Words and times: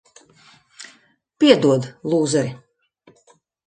Piedod, 1.43 1.87
lūzeri. 2.15 2.55